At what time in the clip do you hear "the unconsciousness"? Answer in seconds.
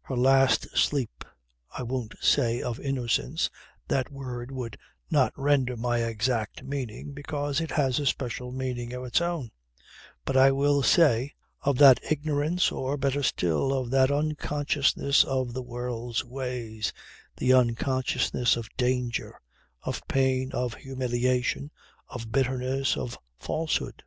17.36-18.56